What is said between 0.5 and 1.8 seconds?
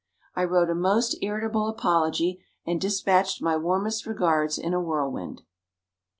a most irritable